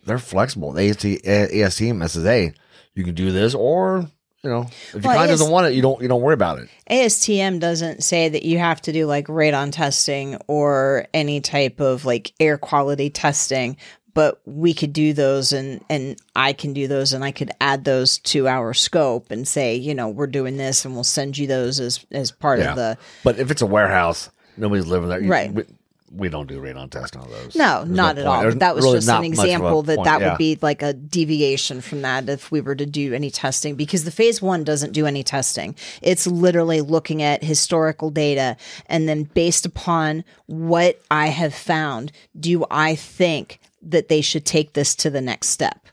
they're 0.05 0.19
flexible. 0.19 0.71
The 0.71 0.93
says, 0.93 2.23
hey, 2.23 2.53
you 2.93 3.03
can 3.03 3.15
do 3.15 3.31
this, 3.31 3.53
or 3.53 4.09
you 4.43 4.49
know, 4.49 4.61
if 4.61 4.93
your 4.93 5.01
Well, 5.01 5.13
client 5.13 5.31
AS 5.31 5.39
doesn't 5.39 5.51
want 5.51 5.67
it, 5.67 5.73
you 5.73 5.81
don't 5.81 6.01
you 6.01 6.07
don't 6.07 6.21
worry 6.21 6.33
about 6.35 6.59
it. 6.59 6.69
ASTM 6.89 7.59
doesn't 7.59 8.03
say 8.03 8.29
that 8.29 8.43
you 8.43 8.59
have 8.59 8.81
to 8.83 8.91
do 8.93 9.05
like 9.07 9.27
radon 9.27 9.71
testing 9.71 10.37
or 10.47 11.07
any 11.13 11.41
type 11.41 11.79
of 11.79 12.05
like 12.05 12.31
air 12.39 12.57
quality 12.57 13.09
testing, 13.09 13.77
but 14.15 14.41
we 14.45 14.73
could 14.73 14.93
do 14.93 15.13
those 15.13 15.53
and 15.53 15.83
and 15.87 16.17
I 16.35 16.53
can 16.53 16.73
do 16.73 16.87
those 16.87 17.13
and 17.13 17.23
I 17.23 17.31
could 17.31 17.51
add 17.61 17.83
those 17.83 18.17
to 18.19 18.47
our 18.47 18.73
scope 18.73 19.29
and 19.29 19.47
say, 19.47 19.75
you 19.75 19.93
know, 19.93 20.09
we're 20.09 20.25
doing 20.25 20.57
this 20.57 20.83
and 20.83 20.95
we'll 20.95 21.03
send 21.03 21.37
you 21.37 21.45
those 21.45 21.79
as 21.79 22.03
as 22.11 22.31
part 22.31 22.59
of 22.59 22.75
the 22.75 22.97
but 23.23 23.37
if 23.37 23.51
it's 23.51 23.61
a 23.61 23.67
warehouse, 23.67 24.31
nobody's 24.57 24.87
living 24.87 25.09
there. 25.09 25.21
Right. 25.21 25.53
We, 25.53 25.65
we 26.11 26.29
don't 26.29 26.47
do 26.47 26.61
radon 26.61 26.89
testing 26.89 27.19
on 27.19 27.29
those. 27.29 27.55
No, 27.55 27.83
There's 27.83 27.89
not 27.89 28.17
at 28.17 28.25
all. 28.25 28.39
There's 28.39 28.53
But 28.53 28.59
that 28.59 28.75
was 28.75 28.85
really 28.85 28.97
just 28.99 29.09
an 29.09 29.15
much 29.15 29.33
of 29.33 29.39
a 29.39 29.41
example 29.41 29.81
that 29.83 29.95
point, 29.97 30.05
that 30.05 30.21
yeah. 30.21 30.29
would 30.29 30.37
be 30.37 30.57
like 30.61 30.81
a 30.81 30.93
deviation 30.93 31.81
from 31.81 32.03
that 32.03 32.29
if 32.29 32.51
we 32.51 32.61
were 32.61 32.75
to 32.75 32.85
do 32.85 33.13
any 33.13 33.29
testing 33.29 33.75
because 33.75 34.05
the 34.05 34.11
phase 34.11 34.41
one 34.41 34.63
doesn't 34.63 34.93
do 34.93 35.05
any 35.05 35.23
testing. 35.23 35.75
It's 36.01 36.25
literally 36.25 36.79
looking 36.79 37.21
at 37.21 37.43
historical 37.43 38.11
data 38.11 38.55
and 38.85 39.09
then 39.09 39.23
based 39.23 39.65
upon 39.65 40.23
what 40.45 41.01
I 41.11 41.27
have 41.27 41.53
found, 41.53 42.13
do 42.39 42.65
I 42.71 42.95
think 42.95 43.59
that 43.85 44.09
they 44.09 44.21
should 44.21 44.45
take 44.45 44.73
this 44.73 44.95
to 44.95 45.09
the 45.09 45.21
next 45.21 45.49
step? 45.49 45.87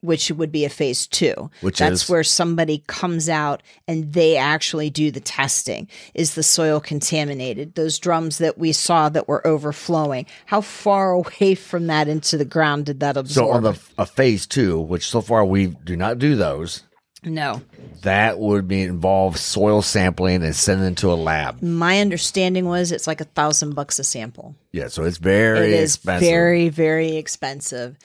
Which 0.00 0.30
would 0.30 0.52
be 0.52 0.66
a 0.66 0.68
phase 0.68 1.06
two. 1.06 1.50
Which 1.62 1.78
That's 1.78 2.02
is? 2.02 2.10
where 2.10 2.24
somebody 2.24 2.84
comes 2.86 3.30
out 3.30 3.62
and 3.88 4.12
they 4.12 4.36
actually 4.36 4.90
do 4.90 5.10
the 5.10 5.20
testing. 5.20 5.88
Is 6.12 6.34
the 6.34 6.42
soil 6.42 6.78
contaminated? 6.78 7.74
Those 7.74 7.98
drums 7.98 8.36
that 8.36 8.58
we 8.58 8.72
saw 8.72 9.08
that 9.08 9.28
were 9.28 9.46
overflowing, 9.46 10.26
how 10.44 10.60
far 10.60 11.12
away 11.12 11.54
from 11.54 11.86
that 11.86 12.06
into 12.06 12.36
the 12.36 12.44
ground 12.44 12.86
did 12.86 13.00
that 13.00 13.16
absorb? 13.16 13.46
So 13.48 13.52
on 13.52 13.62
the 13.62 13.80
a 13.96 14.04
phase 14.04 14.46
two, 14.46 14.78
which 14.78 15.08
so 15.08 15.22
far 15.22 15.42
we 15.44 15.68
do 15.68 15.96
not 15.96 16.18
do 16.18 16.36
those, 16.36 16.82
no. 17.24 17.62
that 18.02 18.38
would 18.38 18.68
be 18.68 18.82
involve 18.82 19.38
soil 19.38 19.82
sampling 19.82 20.42
and 20.42 20.54
sending 20.54 20.94
to 20.96 21.12
a 21.12 21.14
lab. 21.14 21.62
My 21.62 22.00
understanding 22.00 22.66
was 22.66 22.92
it's 22.92 23.06
like 23.06 23.20
a 23.20 23.24
thousand 23.24 23.74
bucks 23.74 23.98
a 23.98 24.04
sample. 24.04 24.54
Yeah, 24.72 24.88
so 24.88 25.04
it's 25.04 25.18
very 25.18 25.72
It 25.72 25.80
is 25.80 25.96
expensive. 25.96 26.28
very, 26.28 26.68
very 26.68 27.16
expensive. 27.16 27.96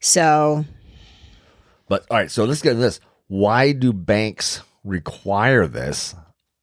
So 0.00 0.64
but 1.88 2.06
all 2.10 2.16
right, 2.16 2.30
so 2.30 2.44
let's 2.44 2.62
get 2.62 2.70
into 2.72 2.82
this. 2.82 3.00
Why 3.28 3.72
do 3.72 3.92
banks 3.92 4.62
require 4.84 5.66
this 5.66 6.14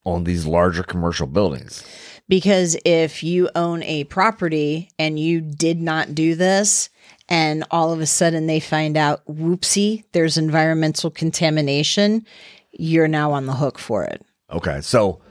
on 0.03 0.24
these 0.24 0.46
larger 0.46 0.84
commercial 0.84 1.27
buildings? 1.27 1.84
Because 2.27 2.77
if 2.86 3.24
you 3.24 3.50
own 3.55 3.84
a 3.84 4.05
property 4.05 4.89
and 4.98 5.20
you 5.20 5.41
did 5.41 5.81
not 5.81 6.15
do 6.15 6.36
this, 6.36 6.89
and 7.27 7.63
all 7.72 7.91
of 7.91 8.00
a 8.00 8.05
sudden 8.05 8.48
they 8.48 8.60
find 8.60 8.98
out, 8.98 9.25
whoopsie, 9.25 10.03
there's 10.12 10.38
environmental 10.38 11.10
contamination, 11.10 12.25
you're 12.72 13.08
now 13.08 13.31
on 13.31 13.46
the 13.46 13.53
hook 13.53 13.79
for 13.79 14.03
it. 14.03 14.25
Okay, 14.50 14.81
so 14.81 15.22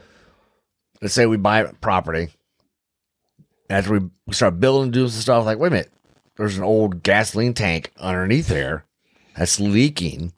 let's 1.00 1.14
say 1.14 1.26
we 1.26 1.36
buy 1.36 1.60
a 1.60 1.72
property. 1.74 2.28
After 3.68 3.98
we 3.98 4.10
start 4.32 4.60
building, 4.60 4.90
doing 4.90 5.08
some 5.08 5.20
stuff, 5.20 5.44
like, 5.44 5.58
wait 5.58 5.68
a 5.68 5.70
minute, 5.70 5.92
there's 6.36 6.58
an 6.58 6.64
old 6.64 7.02
gasoline 7.02 7.54
tank 7.54 7.92
underneath 7.98 8.48
there 8.48 8.84
that's 9.36 9.60
leaking. 9.60 10.32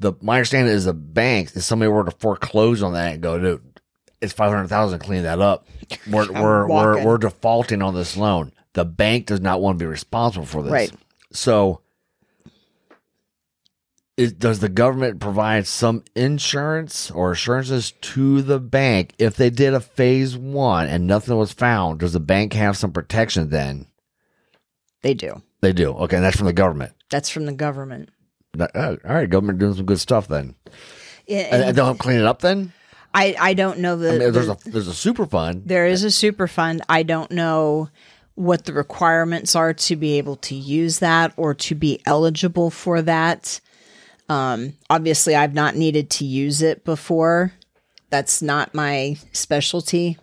The 0.00 0.14
my 0.20 0.36
understanding 0.36 0.74
is 0.74 0.86
the 0.86 0.94
bank, 0.94 1.52
if 1.54 1.62
somebody 1.62 1.90
were 1.90 2.04
to 2.04 2.10
foreclose 2.10 2.82
on 2.82 2.94
that 2.94 3.14
and 3.14 3.22
go, 3.22 3.38
dude, 3.38 3.80
it's 4.20 4.32
five 4.32 4.50
hundred 4.50 4.68
thousand, 4.68 4.98
clean 5.00 5.22
that 5.22 5.40
up. 5.40 5.68
We're 6.10 6.30
we're 6.32 6.68
we're, 6.68 7.04
we're 7.04 7.18
defaulting 7.18 7.82
on 7.82 7.94
this 7.94 8.16
loan. 8.16 8.52
The 8.72 8.84
bank 8.84 9.26
does 9.26 9.40
not 9.40 9.60
want 9.60 9.78
to 9.78 9.84
be 9.84 9.88
responsible 9.88 10.46
for 10.46 10.62
this. 10.62 10.72
Right. 10.72 10.92
So 11.32 11.82
is, 14.20 14.34
does 14.34 14.60
the 14.60 14.68
government 14.68 15.18
provide 15.18 15.66
some 15.66 16.04
insurance 16.14 17.10
or 17.10 17.32
assurances 17.32 17.92
to 18.02 18.42
the 18.42 18.60
bank 18.60 19.14
if 19.18 19.34
they 19.36 19.48
did 19.48 19.72
a 19.72 19.80
phase 19.80 20.36
one 20.36 20.88
and 20.88 21.06
nothing 21.06 21.36
was 21.36 21.52
found? 21.52 22.00
Does 22.00 22.12
the 22.12 22.20
bank 22.20 22.52
have 22.52 22.76
some 22.76 22.92
protection 22.92 23.48
then? 23.48 23.86
They 25.02 25.14
do. 25.14 25.42
They 25.62 25.72
do. 25.72 25.92
Okay, 25.92 26.16
and 26.16 26.24
that's 26.24 26.36
from 26.36 26.46
the 26.46 26.52
government. 26.52 26.92
That's 27.10 27.30
from 27.30 27.46
the 27.46 27.52
government. 27.52 28.10
Uh, 28.58 28.66
all 29.04 29.14
right, 29.14 29.30
government 29.30 29.58
doing 29.58 29.74
some 29.74 29.86
good 29.86 30.00
stuff 30.00 30.26
then. 30.28 30.54
Yeah, 31.26 31.38
And, 31.52 31.62
and 31.62 31.76
they'll 31.76 31.84
help 31.84 31.98
clean 31.98 32.18
it 32.18 32.24
up 32.26 32.40
then? 32.40 32.72
I, 33.14 33.34
I 33.38 33.54
don't 33.54 33.78
know 33.80 33.96
the, 33.96 34.08
I 34.08 34.18
mean, 34.18 34.32
there's 34.32 34.46
the- 34.46 34.52
a 34.66 34.70
there's 34.70 34.88
a 34.88 34.94
super 34.94 35.26
fund. 35.26 35.62
there 35.66 35.86
is 35.86 36.04
a 36.04 36.10
super 36.10 36.46
fund. 36.46 36.82
I 36.88 37.02
don't 37.02 37.30
know 37.30 37.88
what 38.36 38.64
the 38.64 38.72
requirements 38.72 39.54
are 39.56 39.74
to 39.74 39.96
be 39.96 40.16
able 40.18 40.36
to 40.36 40.54
use 40.54 41.00
that 41.00 41.32
or 41.36 41.52
to 41.54 41.74
be 41.74 42.00
eligible 42.06 42.70
for 42.70 43.02
that. 43.02 43.60
Um, 44.28 44.74
obviously, 44.88 45.34
I've 45.34 45.54
not 45.54 45.74
needed 45.76 46.08
to 46.10 46.24
use 46.24 46.62
it 46.62 46.84
before. 46.84 47.52
That's 48.10 48.40
not 48.42 48.74
my 48.74 49.16
specialty. 49.32 50.18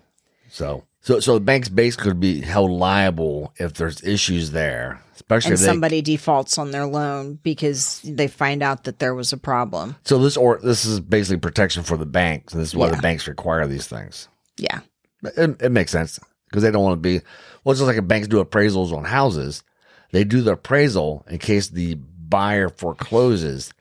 So 0.49 0.83
so 1.07 1.21
so 1.21 1.33
the 1.35 1.39
banks 1.39 1.69
basically 1.69 2.11
could 2.11 2.19
be 2.19 2.41
held 2.41 2.69
liable 2.69 3.53
if 3.55 3.73
there's 3.75 4.03
issues 4.03 4.51
there, 4.51 5.01
especially 5.15 5.51
And 5.51 5.53
if 5.53 5.59
they, 5.61 5.65
somebody 5.65 6.01
defaults 6.01 6.57
on 6.57 6.71
their 6.71 6.85
loan 6.85 7.39
because 7.43 8.01
they 8.03 8.27
find 8.27 8.61
out 8.61 8.83
that 8.83 8.99
there 8.99 9.15
was 9.15 9.31
a 9.31 9.37
problem. 9.37 9.95
So 10.03 10.19
this 10.19 10.35
or 10.35 10.59
this 10.61 10.83
is 10.83 10.99
basically 10.99 11.37
protection 11.37 11.83
for 11.83 11.95
the 11.95 12.05
banks. 12.05 12.51
This 12.51 12.67
is 12.69 12.75
why 12.75 12.87
Yeah. 12.87 12.95
the 12.95 13.01
banks 13.01 13.25
require 13.25 13.65
these 13.67 13.87
things. 13.87 14.27
Yeah. 14.57 14.81
It, 15.23 15.61
it 15.61 15.71
makes 15.71 15.93
sense 15.93 16.19
because 16.49 16.61
they 16.63 16.71
don't 16.71 16.83
want 16.83 17.01
to 17.01 17.09
be. 17.09 17.21
Well, 17.63 17.71
it's 17.71 17.79
just 17.79 17.87
like 17.87 18.05
banks 18.07 18.27
do 18.27 18.43
appraisals 18.43 18.91
on 18.91 19.05
houses, 19.05 19.63
they 20.11 20.25
do 20.25 20.41
the 20.41 20.51
appraisal 20.53 21.25
in 21.29 21.37
case 21.37 21.69
the 21.69 21.95
buyer 21.95 22.67
forecloses. 22.67 23.73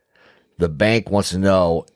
The 0.59 0.68
bank 0.68 1.11
wants 1.11 1.30
to 1.30 1.38
know, 1.38 1.87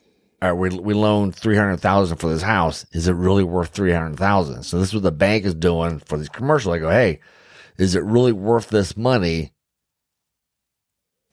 right, 0.43 0.53
we 0.53 0.71
we 0.71 0.95
loaned 0.95 1.35
three 1.37 1.57
hundred 1.57 1.79
thousand 1.79 2.17
for 2.17 2.29
this 2.31 2.43
house. 2.43 2.87
Is 2.93 3.09
it 3.09 3.13
really 3.13 3.45
worth 3.45 3.71
three 3.71 3.93
hundred 3.93 4.17
thousand? 4.19 4.63
So 4.63 4.79
this 4.79 4.89
is 4.89 4.95
what 4.95 5.03
the 5.03 5.13
bank 5.13 5.45
is 5.45 5.55
doing 5.55 5.99
for 6.01 6.17
these 6.17 6.29
commercials. 6.31 6.75
I 6.75 6.79
go, 6.79 6.91
hey, 6.91 7.21
is 7.77 7.95
it 7.95 8.03
really 8.05 8.33
worth 8.33 8.69
this 8.69 8.97
money? 8.97 9.53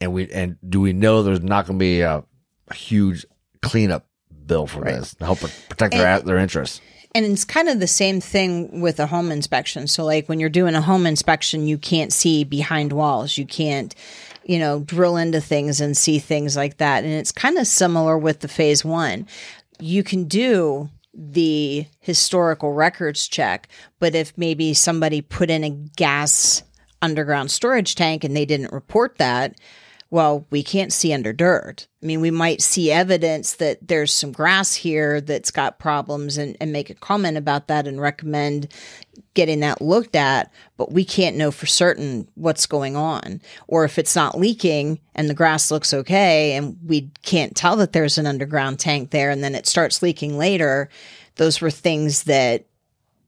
And 0.00 0.12
we 0.12 0.30
and 0.30 0.56
do 0.68 0.80
we 0.80 0.92
know 0.92 1.22
there's 1.22 1.40
not 1.42 1.66
going 1.66 1.78
to 1.78 1.82
be 1.82 2.00
a, 2.02 2.22
a 2.68 2.74
huge 2.74 3.24
cleanup 3.62 4.06
bill 4.46 4.66
for 4.66 4.80
Right. 4.80 4.96
this 4.96 5.14
to 5.14 5.24
help 5.24 5.40
protect 5.68 5.94
their 5.94 6.20
their 6.20 6.38
interests? 6.38 6.80
And 7.14 7.24
it's 7.24 7.44
kind 7.44 7.68
of 7.70 7.80
the 7.80 7.86
same 7.86 8.20
thing 8.20 8.80
with 8.82 9.00
a 9.00 9.06
home 9.06 9.32
inspection. 9.32 9.86
So, 9.86 10.04
like 10.04 10.28
when 10.28 10.38
you're 10.38 10.50
doing 10.50 10.74
a 10.74 10.82
home 10.82 11.06
inspection, 11.06 11.66
you 11.66 11.78
can't 11.78 12.12
see 12.12 12.44
behind 12.44 12.92
walls. 12.92 13.38
You 13.38 13.46
can't, 13.46 13.94
you 14.48 14.58
know, 14.58 14.80
drill 14.80 15.16
into 15.18 15.40
things 15.40 15.80
and 15.80 15.96
see 15.96 16.18
things 16.18 16.56
like 16.56 16.78
that. 16.78 17.04
And 17.04 17.12
it's 17.12 17.30
kind 17.30 17.58
of 17.58 17.66
similar 17.66 18.18
with 18.18 18.40
the 18.40 18.48
phase 18.48 18.84
one. 18.84 19.28
You 19.78 20.02
can 20.02 20.24
do 20.24 20.88
the 21.14 21.86
historical 22.00 22.72
records 22.72 23.28
check, 23.28 23.68
but 24.00 24.14
if 24.14 24.36
maybe 24.38 24.72
somebody 24.72 25.20
put 25.20 25.50
in 25.50 25.64
a 25.64 25.70
gas 25.70 26.62
underground 27.02 27.50
storage 27.50 27.94
tank 27.94 28.24
and 28.24 28.34
they 28.34 28.46
didn't 28.46 28.72
report 28.72 29.18
that, 29.18 29.54
well, 30.10 30.46
we 30.50 30.62
can't 30.62 30.92
see 30.92 31.12
under 31.12 31.34
dirt. 31.34 31.86
I 32.02 32.06
mean, 32.06 32.20
we 32.20 32.30
might 32.30 32.62
see 32.62 32.90
evidence 32.90 33.54
that 33.56 33.86
there's 33.86 34.12
some 34.12 34.32
grass 34.32 34.74
here 34.74 35.20
that's 35.20 35.50
got 35.50 35.78
problems 35.78 36.38
and, 36.38 36.56
and 36.60 36.72
make 36.72 36.88
a 36.88 36.94
comment 36.94 37.36
about 37.36 37.68
that 37.68 37.86
and 37.86 38.00
recommend 38.00 38.72
getting 39.34 39.60
that 39.60 39.82
looked 39.82 40.16
at, 40.16 40.50
but 40.78 40.92
we 40.92 41.04
can't 41.04 41.36
know 41.36 41.50
for 41.50 41.66
certain 41.66 42.26
what's 42.34 42.64
going 42.64 42.96
on. 42.96 43.42
Or 43.66 43.84
if 43.84 43.98
it's 43.98 44.16
not 44.16 44.38
leaking 44.38 44.98
and 45.14 45.28
the 45.28 45.34
grass 45.34 45.70
looks 45.70 45.92
okay 45.92 46.54
and 46.56 46.78
we 46.86 47.10
can't 47.22 47.54
tell 47.54 47.76
that 47.76 47.92
there's 47.92 48.16
an 48.16 48.26
underground 48.26 48.80
tank 48.80 49.10
there 49.10 49.30
and 49.30 49.44
then 49.44 49.54
it 49.54 49.66
starts 49.66 50.02
leaking 50.02 50.38
later, 50.38 50.88
those 51.36 51.60
were 51.60 51.70
things 51.70 52.24
that 52.24 52.64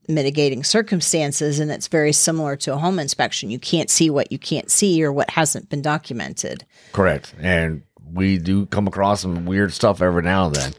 mitigating 0.08 0.64
circumstances 0.64 1.60
and 1.60 1.70
it's 1.70 1.86
very 1.88 2.12
similar 2.12 2.56
to 2.56 2.72
a 2.74 2.78
home 2.78 2.98
inspection 2.98 3.50
you 3.50 3.58
can't 3.58 3.90
see 3.90 4.10
what 4.10 4.32
you 4.32 4.38
can't 4.38 4.70
see 4.70 5.02
or 5.04 5.12
what 5.12 5.30
hasn't 5.30 5.68
been 5.68 5.82
documented 5.82 6.64
Correct. 6.92 7.32
And 7.38 7.82
we 8.12 8.38
do 8.38 8.66
come 8.66 8.88
across 8.88 9.20
some 9.20 9.46
weird 9.46 9.72
stuff 9.72 10.02
every 10.02 10.22
now 10.22 10.46
and 10.46 10.54
then. 10.56 10.72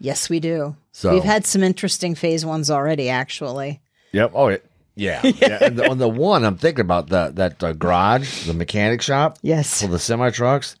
yes 0.00 0.30
we 0.30 0.40
do 0.40 0.74
So- 0.92 1.12
we've 1.12 1.24
had 1.24 1.44
some 1.44 1.62
interesting 1.62 2.14
phase 2.14 2.46
ones 2.46 2.70
already 2.70 3.08
actually 3.10 3.80
Yep. 4.12 4.32
Oh, 4.34 4.48
yeah. 4.48 5.20
yeah. 5.22 5.58
And 5.62 5.78
the, 5.78 5.88
on 5.90 5.98
the 5.98 6.08
one, 6.08 6.44
I'm 6.46 6.56
thinking 6.56 6.80
about 6.80 7.08
the, 7.10 7.30
that 7.34 7.62
uh, 7.62 7.72
garage, 7.74 8.46
the 8.46 8.54
mechanic 8.54 9.02
shop 9.02 9.38
Yes. 9.42 9.82
for 9.82 9.86
the 9.88 9.98
semi 9.98 10.30
trucks. 10.30 10.76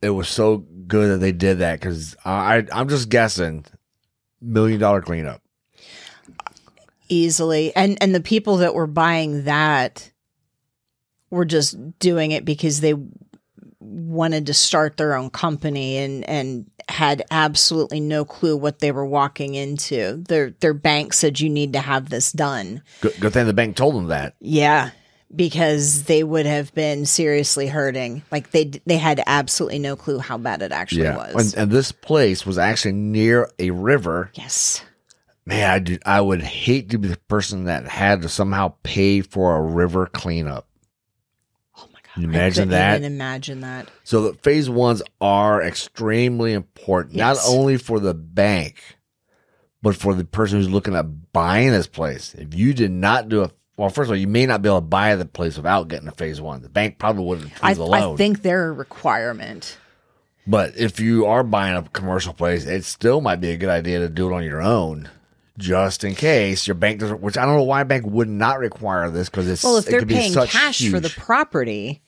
It 0.00 0.10
was 0.10 0.28
so 0.30 0.64
good 0.86 1.10
that 1.10 1.18
they 1.18 1.30
did 1.32 1.58
that 1.58 1.78
because 1.78 2.16
I, 2.24 2.66
I'm 2.72 2.88
just 2.88 3.10
guessing 3.10 3.66
million 4.40 4.80
dollar 4.80 5.02
cleanup. 5.02 5.39
Easily 7.10 7.74
and 7.76 7.98
and 8.02 8.14
the 8.14 8.20
people 8.20 8.58
that 8.58 8.74
were 8.74 8.86
buying 8.86 9.44
that 9.44 10.10
were 11.30 11.44
just 11.44 11.76
doing 11.98 12.30
it 12.32 12.44
because 12.44 12.80
they 12.80 12.94
wanted 13.80 14.46
to 14.46 14.54
start 14.54 14.96
their 14.96 15.14
own 15.14 15.30
company 15.30 15.98
and 15.98 16.24
and 16.28 16.70
had 16.88 17.22
absolutely 17.30 18.00
no 18.00 18.24
clue 18.24 18.56
what 18.56 18.80
they 18.80 18.90
were 18.92 19.06
walking 19.06 19.54
into 19.54 20.22
their 20.28 20.50
their 20.60 20.74
bank 20.74 21.12
said 21.12 21.38
you 21.40 21.48
need 21.48 21.72
to 21.72 21.80
have 21.80 22.08
this 22.10 22.32
done 22.32 22.82
Good, 23.00 23.14
good 23.20 23.32
thing 23.32 23.46
the 23.46 23.52
bank 23.52 23.76
told 23.76 23.94
them 23.94 24.06
that. 24.08 24.34
yeah 24.40 24.90
because 25.34 26.04
they 26.04 26.24
would 26.24 26.46
have 26.46 26.74
been 26.74 27.06
seriously 27.06 27.68
hurting 27.68 28.22
like 28.32 28.50
they 28.50 28.64
they 28.86 28.96
had 28.98 29.22
absolutely 29.26 29.78
no 29.78 29.94
clue 29.94 30.18
how 30.18 30.36
bad 30.36 30.62
it 30.62 30.72
actually 30.72 31.02
Yeah. 31.02 31.16
was 31.16 31.54
And, 31.54 31.62
and 31.62 31.70
this 31.70 31.92
place 31.92 32.44
was 32.44 32.58
actually 32.58 32.92
near 32.92 33.48
a 33.60 33.70
river. 33.70 34.30
yes 34.34 34.82
Man, 35.46 35.70
I, 35.70 35.78
do, 35.78 35.98
I 36.04 36.20
would 36.20 36.42
hate 36.42 36.90
to 36.90 36.98
be 36.98 37.08
the 37.08 37.16
person 37.16 37.64
that 37.64 37.86
had 37.86 38.22
to 38.22 38.28
somehow 38.28 38.74
pay 38.82 39.20
for 39.20 39.56
a 39.56 39.62
river 39.62 40.06
cleanup. 40.06 40.66
oh 41.76 41.88
my 41.92 41.98
god 42.02 42.20
I 42.20 42.24
imagine 42.24 42.68
that? 42.68 43.02
imagine 43.02 43.60
that 43.62 43.88
So 44.04 44.22
the 44.22 44.34
phase 44.34 44.68
ones 44.70 45.02
are 45.20 45.62
extremely 45.62 46.52
important, 46.52 47.14
Yes. 47.16 47.36
not 47.46 47.52
only 47.52 47.78
for 47.78 47.98
the 47.98 48.14
bank, 48.14 48.82
but 49.82 49.96
for 49.96 50.14
the 50.14 50.24
person 50.24 50.58
who's 50.58 50.68
looking 50.70 50.94
at 50.94 51.32
buying 51.32 51.70
this 51.70 51.86
place. 51.86 52.34
If 52.34 52.54
you 52.54 52.74
did 52.74 52.90
not 52.90 53.28
do 53.28 53.42
a 53.42 53.50
well, 53.76 53.88
first 53.88 54.08
of 54.08 54.10
all, 54.10 54.16
you 54.16 54.28
may 54.28 54.44
not 54.44 54.60
be 54.60 54.68
able 54.68 54.82
to 54.82 54.86
buy 54.86 55.16
the 55.16 55.24
place 55.24 55.56
without 55.56 55.88
getting 55.88 56.06
a 56.06 56.12
phase 56.12 56.38
one. 56.38 56.60
The 56.60 56.68
bank 56.68 56.98
probably 56.98 57.24
wouldn't 57.24 57.50
I, 57.62 57.70
approve 57.70 57.76
the 57.78 57.86
loan. 57.86 58.12
I 58.12 58.16
think 58.18 58.42
they're 58.42 58.68
a 58.68 58.72
requirement 58.72 59.78
but 60.46 60.76
if 60.76 60.98
you 60.98 61.26
are 61.26 61.44
buying 61.44 61.76
a 61.76 61.82
commercial 61.82 62.32
place, 62.32 62.64
it 62.66 62.84
still 62.84 63.20
might 63.20 63.40
be 63.40 63.50
a 63.50 63.56
good 63.56 63.68
idea 63.68 64.00
to 64.00 64.08
do 64.08 64.28
it 64.28 64.34
on 64.34 64.42
your 64.42 64.60
own. 64.60 65.08
Just 65.58 66.04
in 66.04 66.14
case 66.14 66.66
your 66.66 66.74
bank 66.74 67.00
doesn't, 67.00 67.20
which 67.20 67.36
I 67.36 67.44
don't 67.44 67.56
know 67.56 67.62
why 67.62 67.82
a 67.82 67.84
bank 67.84 68.06
would 68.06 68.28
not 68.28 68.58
require 68.58 69.10
this 69.10 69.28
because 69.28 69.48
it's 69.48 69.62
Well, 69.62 69.76
if 69.76 69.86
they're 69.86 70.06
paying 70.06 70.32
cash 70.32 70.88
for 70.88 71.00
the 71.00 71.10
property, 71.10 72.00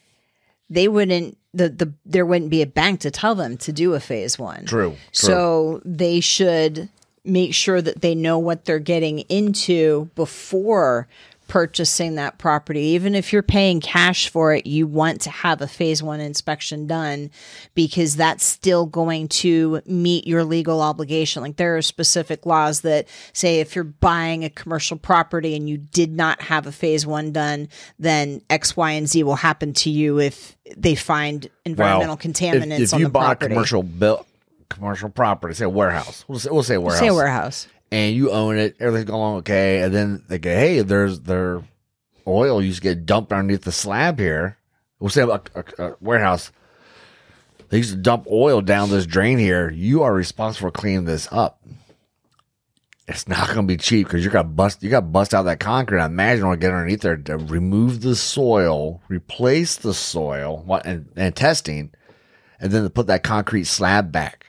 they 0.71 0.89
wouldn't 0.89 1.37
the, 1.55 1.69
the 1.69 1.93
there 2.07 2.25
wouldn't 2.25 2.51
be 2.51 2.63
a 2.63 2.67
bank 2.67 3.01
to 3.01 3.11
tell 3.11 3.35
them 3.35 3.57
to 3.59 3.73
do 3.73 3.95
a 3.95 4.01
phase 4.01 4.39
one. 4.39 4.65
True, 4.65 4.91
true. 4.91 4.97
So 5.13 5.83
they 5.85 6.21
should 6.21 6.89
make 7.25 7.55
sure 7.55 7.81
that 7.81 8.01
they 8.01 8.15
know 8.15 8.39
what 8.39 8.65
they're 8.65 8.79
getting 8.79 9.21
into 9.21 10.11
before 10.15 11.09
purchasing 11.53 12.15
that 12.15 12.39
property. 12.39 12.81
Even 12.81 13.15
if 13.15 13.31
you're 13.31 13.43
paying 13.43 13.79
cash 13.79 14.31
for 14.31 14.55
it, 14.55 14.65
you 14.65 14.87
want 14.87 15.21
to 15.21 15.29
have 15.29 15.61
a 15.61 15.67
phase 15.67 16.03
one 16.03 16.19
inspection 16.19 16.87
done 16.87 17.31
because 17.75 18.17
that's 18.17 18.43
still 18.43 18.87
going 18.87 19.29
to 19.29 19.83
meet 19.85 20.27
your 20.27 20.45
legal 20.45 20.81
obligation. 20.81 21.43
Like 21.43 21.57
there 21.57 21.77
are 21.77 21.83
specific 21.83 22.47
laws 22.47 22.81
that 22.81 23.07
say 23.35 23.61
if 23.61 23.75
you're 23.75 23.85
buying 23.85 24.45
a 24.45 24.49
commercial 24.49 24.97
property 24.97 25.55
and 25.55 25.69
you 25.69 25.77
did 25.77 26.11
not 26.11 26.41
have 26.41 26.67
a 26.67 26.73
phase 26.73 27.07
one 27.07 27.33
done, 27.33 27.69
then 27.99 28.41
X, 28.49 28.75
Y, 28.75 28.93
and 28.93 29.07
Z 29.07 29.23
will 29.23 29.37
happen 29.37 29.75
to 29.75 29.91
you 29.91 30.21
if 30.21 30.57
they 30.75 30.95
find 30.95 31.51
environmental 31.67 32.17
Well, 32.17 32.17
contaminants 32.17 32.77
If, 32.77 32.81
if 32.81 32.95
on 32.95 33.01
you 33.01 33.07
the 33.09 33.13
bought 33.13 33.41
property. 33.41 33.45
a 33.45 33.49
commercial 33.51 33.83
commercial 34.73 35.09
property, 35.11 35.55
say 35.55 35.65
a 35.65 35.69
warehouse, 35.69 36.25
we'll 36.29 36.39
say, 36.39 36.51
we'll 36.51 36.63
say 36.63 36.75
a 36.77 36.81
warehouse, 36.81 37.01
Say 37.01 37.09
a 37.09 37.15
warehouse. 37.15 37.69
and 37.91 38.15
you 38.17 38.31
own 38.31 38.57
it, 38.59 38.77
everything's 38.81 39.11
going 39.11 39.37
okay, 39.39 39.83
and 39.83 39.95
then 39.95 40.25
they 40.29 40.39
go, 40.39 40.51
hey, 40.51 40.81
there's 40.83 41.21
their 41.21 41.63
oil 42.27 42.63
used 42.63 42.79
to 42.79 42.83
get 42.83 43.07
dumped 43.07 43.33
underneath 43.33 43.63
the 43.63 43.73
slab 43.73 44.19
here. 44.19 44.57
We'll 45.01 45.11
say 45.11 45.23
a, 45.23 45.29
a, 45.29 45.65
a 45.79 45.97
warehouse. 46.01 46.53
They 47.71 47.79
used 47.79 47.91
to 47.91 47.97
dump 47.97 48.27
oil 48.31 48.61
down 48.61 48.91
this 48.91 49.07
drain 49.07 49.39
here. 49.39 49.71
You 49.71 50.03
are 50.03 50.13
responsible 50.13 50.69
for 50.69 50.73
cleaning 50.73 51.07
this 51.07 51.27
up. 51.33 51.61
It's 53.09 53.27
not 53.27 53.47
going 53.49 53.67
to 53.67 53.73
be 53.75 53.77
cheap 53.79 54.07
because 54.07 54.25
you 54.25 54.31
got 54.31 54.43
to 54.43 54.49
bust. 54.49 54.83
You 54.83 54.91
got 54.91 55.01
to 55.01 55.07
bust 55.07 55.35
out 55.35 55.43
that 55.45 55.59
concrete. 55.59 55.99
I 56.01 56.07
imagine 56.07 56.45
or 56.45 56.57
get 56.57 56.71
underneath 56.73 57.01
there 57.01 57.17
to 57.17 57.37
remove 57.37 58.01
the 58.03 58.15
soil, 58.15 59.03
replace 59.09 59.77
the 59.77 59.93
soil, 59.93 60.65
and, 60.85 61.09
and 61.17 61.35
testing, 61.35 61.91
and 62.61 62.71
then 62.71 62.85
to 62.85 62.91
put 62.91 63.09
that 63.09 63.25
concrete 63.25 63.65
slab 63.65 64.13
back. 64.13 64.42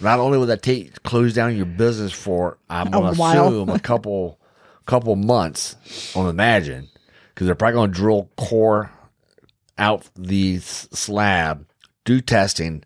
Not 0.00 0.20
only 0.20 0.38
would 0.38 0.46
that 0.48 0.62
take 0.62 1.02
close 1.02 1.34
down 1.34 1.56
your 1.56 1.66
business 1.66 2.12
for 2.12 2.58
I'm 2.70 2.90
going 2.90 3.12
to 3.14 3.18
while. 3.18 3.48
assume 3.48 3.68
a 3.70 3.78
couple 3.80 4.38
couple 4.86 5.16
months, 5.16 5.76
I'll 6.16 6.28
imagine, 6.30 6.88
because 7.34 7.46
they're 7.46 7.54
probably 7.54 7.74
going 7.74 7.90
to 7.92 7.96
drill 7.96 8.30
core 8.36 8.90
out 9.76 10.08
the 10.16 10.58
slab, 10.58 11.66
do 12.04 12.20
testing. 12.20 12.84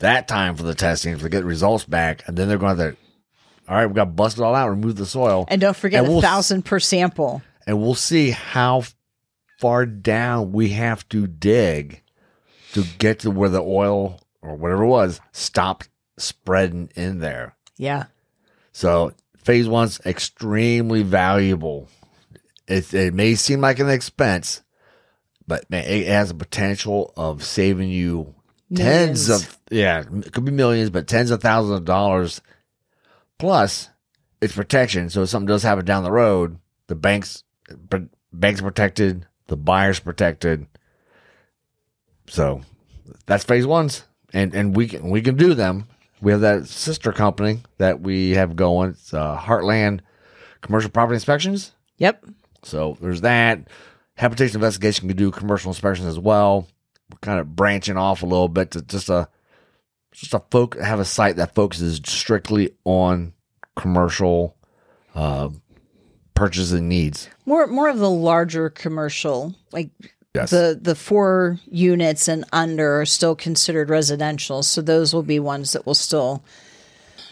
That 0.00 0.28
time 0.28 0.56
for 0.56 0.62
the 0.62 0.74
testing 0.74 1.18
to 1.18 1.28
get 1.28 1.44
results 1.44 1.84
back, 1.84 2.26
and 2.26 2.36
then 2.36 2.48
they're 2.48 2.56
going 2.58 2.76
to. 2.78 2.96
All 3.68 3.76
right, 3.76 3.86
we 3.86 3.92
got 3.94 4.04
to 4.06 4.10
bust 4.10 4.38
it 4.38 4.42
all 4.42 4.54
out, 4.54 4.68
remove 4.70 4.96
the 4.96 5.06
soil, 5.06 5.44
And 5.48 5.60
don't 5.60 5.76
forget 5.76 6.00
And 6.00 6.08
a 6.08 6.10
we'll- 6.10 6.22
thousand 6.22 6.64
per 6.64 6.80
sample. 6.80 7.42
and 7.66 7.80
we'll 7.80 7.94
see 7.94 8.30
how 8.30 8.82
far 9.58 9.84
down 9.86 10.50
we 10.52 10.70
have 10.70 11.06
to 11.10 11.26
dig 11.28 12.02
to 12.72 12.82
get 12.98 13.20
to 13.20 13.30
where 13.30 13.50
the 13.50 13.60
oil 13.62 14.18
or 14.42 14.56
whatever 14.56 14.84
it 14.84 14.88
was 14.88 15.20
stopped 15.32 15.89
spreading 16.20 16.90
in 16.94 17.18
there. 17.18 17.56
Yeah. 17.76 18.06
So 18.72 19.12
phase 19.38 19.68
one's 19.68 20.00
extremely 20.04 21.02
valuable. 21.02 21.88
It, 22.68 22.92
it 22.94 23.14
may 23.14 23.34
seem 23.34 23.60
like 23.60 23.78
an 23.78 23.88
expense, 23.90 24.62
but 25.46 25.68
man, 25.70 25.84
it 25.84 26.06
has 26.06 26.28
the 26.28 26.34
potential 26.34 27.12
of 27.16 27.42
saving 27.42 27.88
you 27.88 28.34
tens 28.74 29.28
of 29.28 29.58
yeah, 29.70 30.04
it 30.24 30.32
could 30.32 30.44
be 30.44 30.52
millions, 30.52 30.90
but 30.90 31.06
tens 31.06 31.30
of 31.30 31.40
thousands 31.40 31.78
of 31.78 31.84
dollars. 31.84 32.40
Plus, 33.38 33.88
it's 34.40 34.54
protection. 34.54 35.10
So 35.10 35.22
if 35.22 35.28
something 35.28 35.46
does 35.46 35.62
happen 35.62 35.84
down 35.84 36.04
the 36.04 36.12
road, 36.12 36.58
the 36.86 36.94
banks 36.94 37.44
banks 38.32 38.60
protected, 38.60 39.26
the 39.46 39.56
buyer's 39.56 40.00
protected. 40.00 40.66
So 42.28 42.62
that's 43.26 43.44
phase 43.44 43.66
ones, 43.66 44.04
and 44.32 44.54
and 44.54 44.76
we 44.76 44.86
can 44.88 45.10
we 45.10 45.22
can 45.22 45.36
do 45.36 45.54
them. 45.54 45.88
We 46.20 46.32
have 46.32 46.40
that 46.42 46.66
sister 46.66 47.12
company 47.12 47.60
that 47.78 48.00
we 48.00 48.30
have 48.32 48.56
going. 48.56 48.90
It's 48.90 49.14
uh, 49.14 49.38
Heartland 49.38 50.00
Commercial 50.60 50.90
Property 50.90 51.14
Inspections. 51.14 51.72
Yep. 51.98 52.26
So 52.62 52.96
there's 53.00 53.22
that. 53.22 53.68
Habitation 54.16 54.56
investigation 54.56 55.08
can 55.08 55.16
do 55.16 55.30
commercial 55.30 55.70
inspections 55.70 56.06
as 56.06 56.18
well. 56.18 56.68
We're 57.10 57.18
kind 57.20 57.40
of 57.40 57.56
branching 57.56 57.96
off 57.96 58.22
a 58.22 58.26
little 58.26 58.48
bit 58.48 58.72
to 58.72 58.82
just 58.82 59.08
a 59.08 59.28
just 60.12 60.34
a 60.34 60.42
folk 60.50 60.78
have 60.78 61.00
a 61.00 61.04
site 61.04 61.36
that 61.36 61.54
focuses 61.54 62.00
strictly 62.04 62.72
on 62.84 63.32
commercial 63.76 64.56
uh, 65.14 65.48
purchases 66.34 66.72
and 66.72 66.88
needs. 66.88 67.28
More 67.46 67.66
more 67.66 67.88
of 67.88 67.98
the 67.98 68.10
larger 68.10 68.68
commercial, 68.68 69.54
like 69.72 69.90
Yes. 70.34 70.50
the 70.50 70.78
the 70.80 70.94
four 70.94 71.58
units 71.68 72.28
and 72.28 72.44
under 72.52 73.00
are 73.00 73.06
still 73.06 73.34
considered 73.34 73.90
residential. 73.90 74.62
So 74.62 74.80
those 74.80 75.12
will 75.12 75.24
be 75.24 75.40
ones 75.40 75.72
that 75.72 75.86
will 75.86 75.94
still 75.94 76.44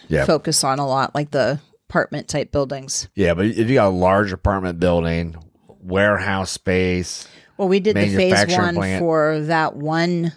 Yeah. 0.09 0.25
focus 0.25 0.65
on 0.65 0.79
a 0.81 0.87
lot, 0.87 1.15
like 1.15 1.31
the 1.31 1.61
apartment 1.89 2.27
type 2.29 2.51
buildings. 2.51 3.09
Yeah, 3.15 3.35
but 3.35 3.47
if 3.47 3.57
you 3.69 3.75
got 3.75 3.89
a 3.89 3.91
large 3.91 4.33
apartment 4.33 4.81
building, 4.81 5.37
warehouse 5.81 6.51
space, 6.51 7.29
Well, 7.57 7.69
we 7.69 7.79
did 7.81 7.95
the 7.97 8.09
phase 8.17 8.57
one 8.57 8.75
plant. 8.75 9.01
for 9.01 9.41
that 9.43 9.77
one. 9.77 10.33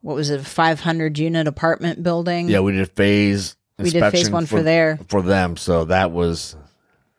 What 0.00 0.16
was 0.16 0.30
it? 0.30 0.40
Five 0.40 0.80
hundred 0.80 1.18
unit 1.18 1.46
apartment 1.46 2.02
building. 2.02 2.48
yeah, 2.48 2.60
we 2.60 2.72
did 2.72 2.90
phase. 2.92 3.54
we 3.78 3.90
did 3.90 4.10
phase 4.10 4.30
one 4.30 4.46
for, 4.46 4.62
there. 4.62 4.98
for 5.08 5.20
them. 5.20 5.58
So 5.58 5.84
that 5.86 6.10
was 6.10 6.56